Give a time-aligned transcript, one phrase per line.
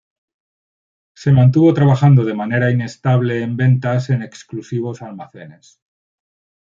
[1.13, 5.79] Se mantuvo trabajando de manera inestable en ventas en exclusivos almacenes.